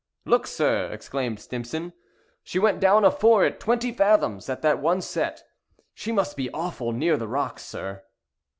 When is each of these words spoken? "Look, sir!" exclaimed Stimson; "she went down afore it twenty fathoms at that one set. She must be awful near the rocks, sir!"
"Look, 0.25 0.47
sir!" 0.47 0.89
exclaimed 0.91 1.39
Stimson; 1.39 1.93
"she 2.41 2.57
went 2.57 2.79
down 2.79 3.05
afore 3.05 3.45
it 3.45 3.59
twenty 3.59 3.91
fathoms 3.93 4.49
at 4.49 4.63
that 4.63 4.79
one 4.79 4.99
set. 4.99 5.43
She 5.93 6.11
must 6.11 6.35
be 6.35 6.49
awful 6.53 6.91
near 6.91 7.17
the 7.17 7.27
rocks, 7.27 7.63
sir!" 7.63 8.01